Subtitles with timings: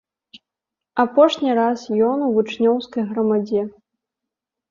[1.03, 3.61] Апошні раз ён у вучнёўскай грамадзе.